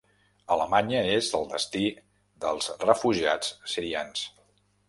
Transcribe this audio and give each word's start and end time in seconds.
Alemanya 0.53 1.01
és 1.17 1.29
el 1.41 1.45
destí 1.51 1.83
dels 2.47 2.73
refugiats 2.89 3.55
sirians 3.75 4.29